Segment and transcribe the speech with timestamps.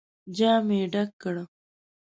[0.37, 1.35] جام يې ډک کړ.